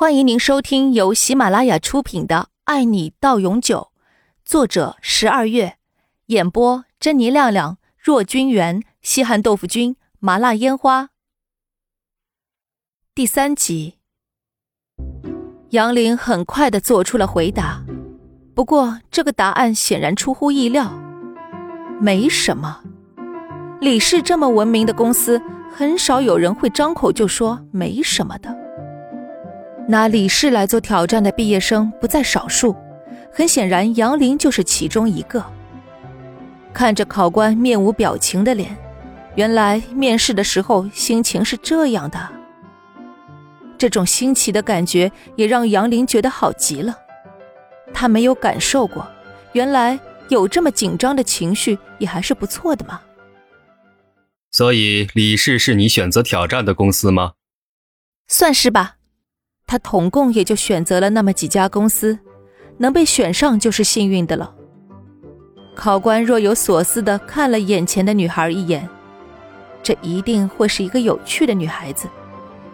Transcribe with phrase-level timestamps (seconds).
[0.00, 3.90] 欢迎您收听由喜马拉雅出品的《爱你到永久》，
[4.46, 5.76] 作者十二月，
[6.28, 11.10] 演播珍妮亮亮、若君元、西汉豆腐君、麻辣烟花。
[13.14, 13.98] 第三集，
[15.68, 17.84] 杨林很快的做出了回答，
[18.54, 20.98] 不过这个答案显然出乎意料，
[22.00, 22.82] 没什么。
[23.82, 28.59] 李氏这么文明的公司，很少有人会张口就说没什么的。
[29.90, 32.76] 拿李氏来做挑战的毕业生不在少数，
[33.32, 35.44] 很显然杨林就是其中一个。
[36.72, 38.76] 看着考官面无表情的脸，
[39.34, 42.28] 原来面试的时候心情是这样的。
[43.76, 46.96] 这种新奇的感觉也让杨林觉得好极了。
[47.92, 49.04] 他没有感受过，
[49.54, 49.98] 原来
[50.28, 53.00] 有这么紧张的情绪也还是不错的嘛。
[54.52, 57.32] 所以李氏是你选择挑战的公司吗？
[58.28, 58.98] 算是吧。
[59.70, 62.18] 他统共也就选择了那么几家公司，
[62.78, 64.52] 能被选上就是幸运的了。
[65.76, 68.88] 考官若有所思的看了眼前的女孩一眼，
[69.80, 72.08] 这一定会是一个有趣的女孩子，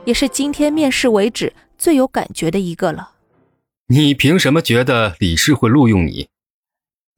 [0.06, 3.10] 也是今天面试为止最有感觉的一个了。
[3.88, 6.28] 你凭什么觉得李氏会录用你？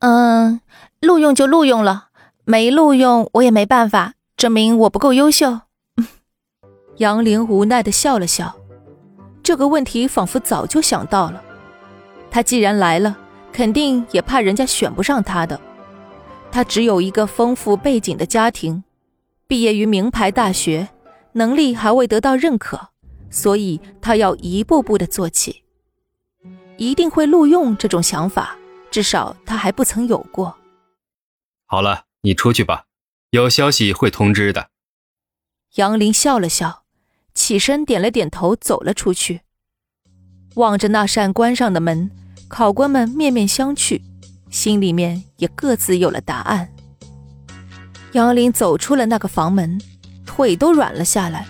[0.00, 0.60] 嗯，
[1.00, 2.08] 录用就录用了，
[2.44, 5.60] 没录用我也没办法，证明我不够优秀。
[6.98, 8.56] 杨玲无奈的笑了笑。
[9.48, 11.42] 这个问题仿佛早就想到了，
[12.30, 13.18] 他既然来了，
[13.50, 15.58] 肯定也怕人家选不上他的。
[16.52, 18.84] 他只有一个丰富背景的家庭，
[19.46, 20.90] 毕业于名牌大学，
[21.32, 22.90] 能力还未得到认可，
[23.30, 25.64] 所以他要一步步的做起。
[26.76, 28.54] 一定会录用这种想法，
[28.90, 30.58] 至少他还不曾有过。
[31.64, 32.84] 好了，你出去吧，
[33.30, 34.68] 有消息会通知的。
[35.76, 36.84] 杨林笑了笑。
[37.38, 39.42] 起身点了点头，走了出去。
[40.56, 42.10] 望着那扇关上的门，
[42.48, 44.02] 考官们面面相觑，
[44.50, 46.68] 心里面也各自有了答案。
[48.10, 49.80] 杨林走出了那个房门，
[50.26, 51.46] 腿都软了下来。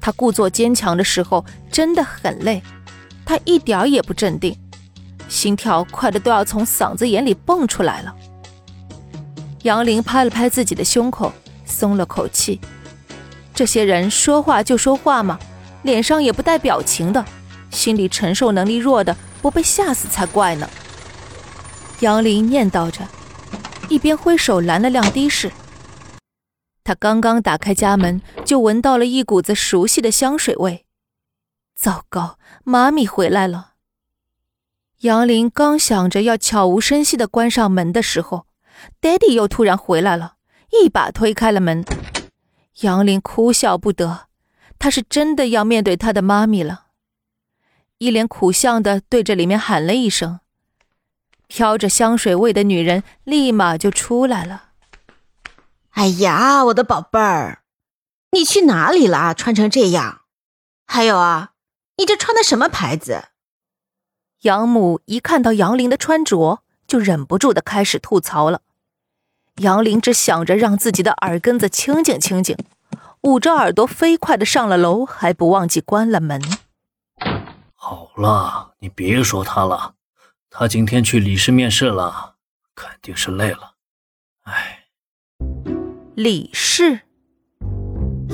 [0.00, 2.62] 他故作坚强的时候真的很累，
[3.26, 4.58] 他一点也不镇定，
[5.28, 8.16] 心跳快的都要从嗓子眼里蹦出来了。
[9.64, 11.30] 杨林拍了拍自己的胸口，
[11.66, 12.58] 松了口气。
[13.58, 15.36] 这些人说话就说话嘛，
[15.82, 17.24] 脸上也不带表情的，
[17.72, 20.70] 心理承受能力弱的不被吓死才怪呢。
[21.98, 23.04] 杨林念叨着，
[23.88, 25.50] 一边挥手拦了辆的士。
[26.84, 30.86] 他刚刚打开家门，就闻到了一股子熟悉的香水味。
[31.74, 33.72] 糟糕，妈咪回来了。
[35.00, 38.46] 杨林刚想着要悄无声息的关上门的时候
[39.00, 40.34] 爹地又突然回来了，
[40.80, 41.84] 一把推开了门。
[42.80, 44.28] 杨林哭笑不得，
[44.78, 46.86] 他是真的要面对他的妈咪了。
[47.98, 50.38] 一脸苦相的对着里面喊了一声，
[51.48, 54.66] 飘着香水味的女人立马就出来了。
[55.90, 57.62] 哎呀，我的宝贝儿，
[58.30, 59.34] 你去哪里了？
[59.34, 60.20] 穿成这样？
[60.86, 61.54] 还有啊，
[61.96, 63.24] 你这穿的什么牌子？
[64.42, 68.60] 养母一看到杨林的穿着，就忍不住的开始吐槽了。
[69.58, 72.56] 杨林只想着让自己的耳根子清静清静，
[73.22, 76.40] 捂着耳朵飞快的上了楼，还不忘记关了门。
[77.74, 79.94] 好了，你别说他了，
[80.50, 82.34] 他今天去李氏面试了，
[82.74, 83.72] 肯定是累了。
[84.44, 84.84] 哎，
[86.14, 87.00] 李氏。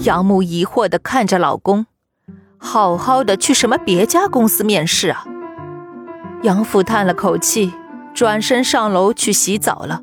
[0.02, 1.86] 杨母疑惑的看着老公，
[2.58, 5.24] 好好的去什么别家公司面试啊？
[6.42, 7.72] 杨父叹了口气，
[8.12, 10.02] 转身上楼去洗澡了。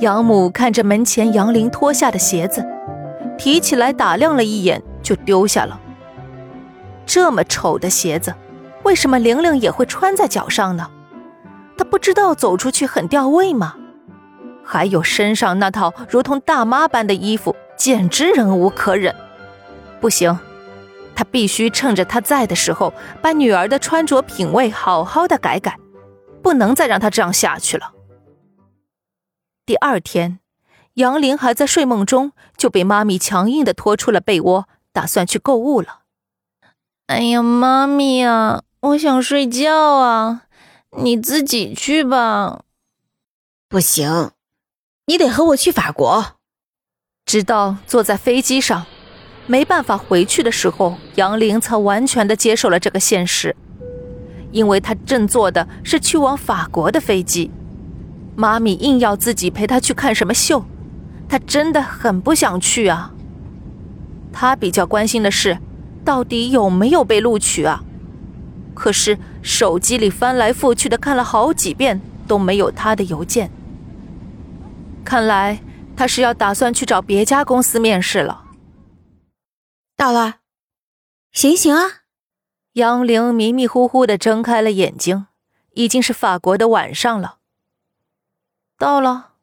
[0.00, 2.66] 养母看着门前杨林脱下的鞋子，
[3.36, 5.78] 提起来打量了一眼，就丢下了。
[7.04, 8.34] 这么丑的鞋子，
[8.82, 10.88] 为什么玲玲也会穿在脚上呢？
[11.76, 13.74] 她不知道走出去很掉位吗？
[14.64, 19.14] 还有身上那套如同大妈般的衣服，简直忍无可忍。
[20.00, 20.38] 不行，
[21.14, 25.76] 她必须趁着她在的时候，把女儿的穿着品味好好的改改，
[26.42, 27.92] 不能再让她这样下去了。
[29.70, 30.40] 第二天，
[30.94, 36.00] 杨玲还在睡梦中，就被妈咪强硬的拖出了被窝，打算去购物了。
[37.06, 40.42] 哎呀，妈咪呀，我想睡觉啊，
[40.98, 42.62] 你自己去吧。
[43.68, 44.32] 不行，
[45.06, 46.32] 你得和我去法国。
[47.24, 48.86] 直到坐在飞机上，
[49.46, 53.54] 没办法回去的时候，杨玲才完全的接受了这个现实，
[54.50, 57.52] 因为她正坐的是去往法国的飞机。
[58.40, 60.64] 妈咪硬要自己陪她去看什么秀，
[61.28, 63.12] 她真的很不想去啊。
[64.32, 65.58] 她比较关心的是，
[66.02, 67.84] 到底有没有被录取啊？
[68.74, 73.50] 可是手机里翻来覆去的看了好几遍，都没有他的邮件。
[75.04, 75.60] 看来
[75.94, 78.44] 他是要打算去找别家公司面试了。
[79.98, 80.36] 到了，
[81.30, 81.82] 醒醒啊！
[82.74, 85.26] 杨玲迷迷糊糊的睁开了眼睛，
[85.74, 87.39] 已经是法国的晚上了。
[88.80, 89.34] 到了，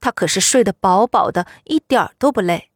[0.00, 2.69] 他可是睡得饱饱的，一点都不累。